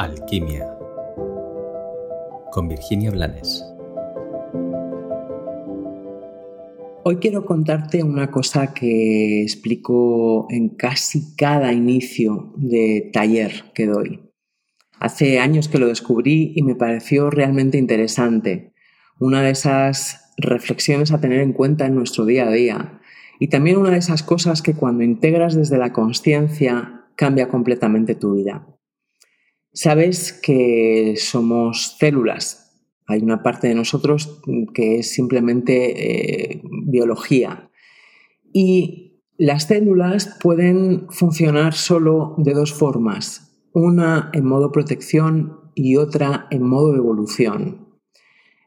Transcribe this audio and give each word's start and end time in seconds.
Alquimia 0.00 0.66
con 2.52 2.68
Virginia 2.68 3.10
Blanes. 3.10 3.62
Hoy 7.04 7.16
quiero 7.16 7.44
contarte 7.44 8.02
una 8.02 8.30
cosa 8.30 8.72
que 8.72 9.42
explico 9.42 10.46
en 10.48 10.70
casi 10.70 11.36
cada 11.36 11.74
inicio 11.74 12.54
de 12.56 13.10
taller 13.12 13.72
que 13.74 13.84
doy. 13.84 14.20
Hace 14.98 15.38
años 15.38 15.68
que 15.68 15.76
lo 15.76 15.88
descubrí 15.88 16.54
y 16.56 16.62
me 16.62 16.76
pareció 16.76 17.28
realmente 17.28 17.76
interesante. 17.76 18.72
Una 19.18 19.42
de 19.42 19.50
esas 19.50 20.32
reflexiones 20.38 21.12
a 21.12 21.20
tener 21.20 21.40
en 21.40 21.52
cuenta 21.52 21.84
en 21.84 21.94
nuestro 21.94 22.24
día 22.24 22.48
a 22.48 22.52
día. 22.52 23.00
Y 23.38 23.48
también 23.48 23.76
una 23.76 23.90
de 23.90 23.98
esas 23.98 24.22
cosas 24.22 24.62
que 24.62 24.72
cuando 24.72 25.04
integras 25.04 25.54
desde 25.54 25.76
la 25.76 25.92
conciencia 25.92 27.04
cambia 27.16 27.50
completamente 27.50 28.14
tu 28.14 28.36
vida. 28.36 28.66
Sabes 29.82 30.34
que 30.34 31.14
somos 31.16 31.96
células. 31.98 32.84
Hay 33.06 33.22
una 33.22 33.42
parte 33.42 33.66
de 33.66 33.74
nosotros 33.74 34.42
que 34.74 34.98
es 34.98 35.10
simplemente 35.10 36.52
eh, 36.52 36.62
biología. 36.86 37.70
Y 38.52 39.22
las 39.38 39.68
células 39.68 40.36
pueden 40.42 41.06
funcionar 41.08 41.72
solo 41.72 42.34
de 42.36 42.52
dos 42.52 42.74
formas. 42.74 43.58
Una 43.72 44.28
en 44.34 44.44
modo 44.44 44.70
protección 44.70 45.72
y 45.74 45.96
otra 45.96 46.46
en 46.50 46.62
modo 46.62 46.94
evolución. 46.94 47.88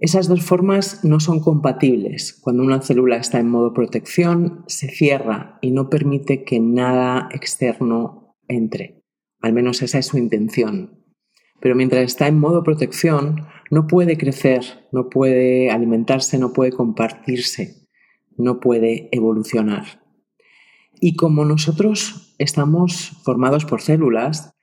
Esas 0.00 0.26
dos 0.26 0.42
formas 0.42 1.04
no 1.04 1.20
son 1.20 1.40
compatibles. 1.40 2.40
Cuando 2.40 2.62
una 2.62 2.80
célula 2.80 3.18
está 3.18 3.40
en 3.40 3.50
modo 3.50 3.74
protección, 3.74 4.64
se 4.68 4.88
cierra 4.88 5.58
y 5.60 5.70
no 5.70 5.90
permite 5.90 6.44
que 6.44 6.60
nada 6.60 7.28
externo 7.30 8.38
entre. 8.48 9.03
Al 9.44 9.52
menos 9.52 9.82
esa 9.82 9.98
es 9.98 10.06
su 10.06 10.16
intención. 10.16 11.04
Pero 11.60 11.74
mientras 11.74 12.02
está 12.02 12.28
en 12.28 12.38
modo 12.38 12.62
protección, 12.62 13.46
no 13.70 13.86
puede 13.86 14.16
crecer, 14.16 14.88
no 14.90 15.10
puede 15.10 15.70
alimentarse, 15.70 16.38
no 16.38 16.54
puede 16.54 16.72
compartirse, 16.72 17.86
no 18.38 18.58
puede 18.58 19.10
evolucionar. 19.12 20.02
Y 20.98 21.14
como 21.14 21.44
nosotros 21.44 22.34
estamos 22.38 23.20
formados 23.22 23.66
por 23.66 23.82
células, 23.82 24.54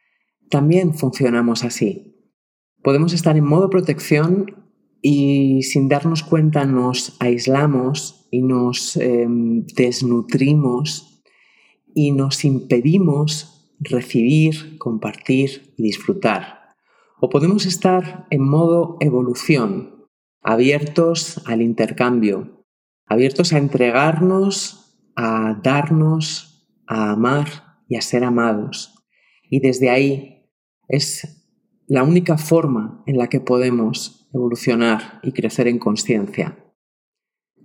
también 0.49 0.95
funcionamos 0.95 1.63
así. 1.63 2.15
Podemos 2.81 3.13
estar 3.13 3.37
en 3.37 3.45
modo 3.45 3.69
protección 3.69 4.71
y 4.99 5.61
sin 5.61 5.89
darnos 5.89 6.23
cuenta 6.23 6.65
nos 6.65 7.17
aislamos 7.19 8.27
y 8.31 8.41
nos 8.41 8.97
em, 8.97 9.63
desnutrimos 9.75 11.21
y 11.93 12.13
nos 12.13 12.43
impedimos 12.45 13.60
recibir, 13.81 14.77
compartir 14.77 15.73
y 15.77 15.83
disfrutar. 15.83 16.75
O 17.19 17.29
podemos 17.29 17.65
estar 17.65 18.27
en 18.29 18.41
modo 18.41 18.97
evolución, 18.99 20.07
abiertos 20.41 21.41
al 21.45 21.61
intercambio, 21.61 22.65
abiertos 23.05 23.53
a 23.53 23.57
entregarnos, 23.57 24.97
a 25.15 25.59
darnos, 25.63 26.67
a 26.87 27.11
amar 27.11 27.47
y 27.87 27.95
a 27.95 28.01
ser 28.01 28.23
amados. 28.23 28.95
Y 29.49 29.59
desde 29.59 29.89
ahí 29.89 30.49
es 30.87 31.45
la 31.87 32.03
única 32.03 32.37
forma 32.37 33.03
en 33.05 33.17
la 33.17 33.27
que 33.27 33.41
podemos 33.41 34.29
evolucionar 34.33 35.19
y 35.23 35.33
crecer 35.33 35.67
en 35.67 35.77
conciencia. 35.77 36.57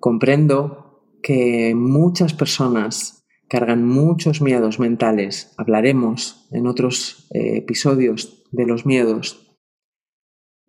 Comprendo 0.01 1.17
que 1.23 1.75
muchas 1.75 2.34
personas 2.34 3.26
cargan 3.48 3.86
muchos 3.86 4.41
miedos 4.41 4.78
mentales. 4.78 5.55
Hablaremos 5.56 6.48
en 6.50 6.66
otros 6.66 7.28
eh, 7.33 7.58
episodios 7.58 8.44
de 8.50 8.66
los 8.66 8.86
miedos. 8.86 9.56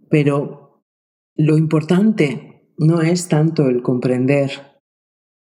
Pero 0.09 0.83
lo 1.36 1.58
importante 1.58 2.72
no 2.78 3.02
es 3.02 3.28
tanto 3.28 3.67
el 3.67 3.81
comprender 3.81 4.52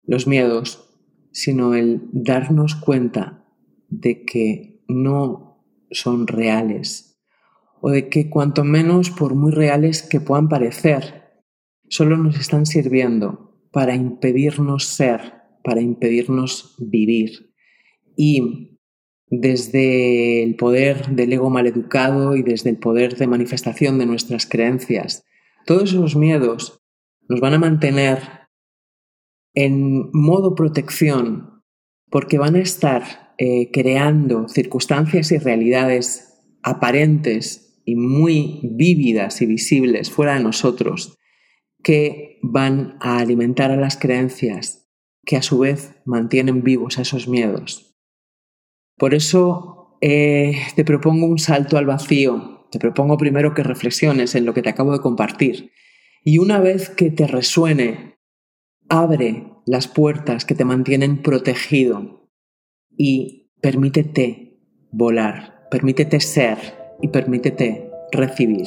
los 0.03 0.27
miedos, 0.27 0.89
sino 1.31 1.73
el 1.73 2.01
darnos 2.11 2.75
cuenta 2.75 3.45
de 3.89 4.25
que 4.25 4.83
no 4.87 5.65
son 5.91 6.27
reales 6.27 7.21
o 7.81 7.89
de 7.89 8.09
que 8.09 8.29
cuanto 8.29 8.63
menos 8.63 9.11
por 9.11 9.35
muy 9.35 9.51
reales 9.51 10.01
que 10.01 10.19
puedan 10.19 10.49
parecer, 10.49 11.43
solo 11.89 12.17
nos 12.17 12.39
están 12.39 12.65
sirviendo 12.65 13.59
para 13.71 13.93
impedirnos 13.93 14.85
ser 14.85 15.34
para 15.65 15.81
impedirnos 15.81 16.75
vivir. 16.77 17.51
Y 18.15 18.77
desde 19.27 20.43
el 20.43 20.55
poder 20.55 21.09
del 21.09 21.33
ego 21.33 21.49
maleducado 21.49 22.35
y 22.35 22.43
desde 22.43 22.69
el 22.69 22.77
poder 22.77 23.17
de 23.17 23.27
manifestación 23.27 23.97
de 23.97 24.05
nuestras 24.05 24.45
creencias, 24.45 25.25
todos 25.65 25.91
esos 25.91 26.15
miedos 26.15 26.79
nos 27.27 27.39
van 27.39 27.55
a 27.55 27.59
mantener 27.59 28.19
en 29.55 30.11
modo 30.13 30.53
protección 30.53 31.63
porque 32.11 32.37
van 32.37 32.55
a 32.55 32.59
estar 32.59 33.33
eh, 33.39 33.71
creando 33.71 34.47
circunstancias 34.47 35.31
y 35.31 35.39
realidades 35.39 36.43
aparentes 36.61 37.81
y 37.83 37.95
muy 37.95 38.59
vívidas 38.63 39.41
y 39.41 39.47
visibles 39.47 40.11
fuera 40.11 40.35
de 40.35 40.43
nosotros 40.43 41.17
que 41.83 42.37
van 42.41 42.97
a 43.01 43.17
alimentar 43.19 43.71
a 43.71 43.75
las 43.75 43.97
creencias 43.97 44.84
que 45.25 45.37
a 45.37 45.41
su 45.41 45.59
vez 45.59 45.95
mantienen 46.05 46.63
vivos 46.63 46.97
esos 46.97 47.27
miedos. 47.27 47.95
Por 48.97 49.13
eso 49.13 49.97
eh, 50.01 50.57
te 50.75 50.85
propongo 50.85 51.25
un 51.25 51.39
salto 51.39 51.77
al 51.77 51.85
vacío, 51.85 52.67
te 52.71 52.79
propongo 52.79 53.17
primero 53.17 53.53
que 53.53 53.63
reflexiones 53.63 54.35
en 54.35 54.45
lo 54.45 54.53
que 54.53 54.61
te 54.61 54.69
acabo 54.69 54.93
de 54.93 54.99
compartir 54.99 55.71
y 56.23 56.39
una 56.39 56.59
vez 56.59 56.89
que 56.89 57.11
te 57.11 57.27
resuene, 57.27 58.17
abre 58.89 59.51
las 59.65 59.87
puertas 59.87 60.43
que 60.43 60.55
te 60.55 60.65
mantienen 60.65 61.21
protegido 61.21 62.29
y 62.97 63.51
permítete 63.61 64.59
volar, 64.91 65.67
permítete 65.69 66.19
ser 66.19 66.57
y 67.01 67.09
permítete 67.09 67.91
recibir. 68.11 68.65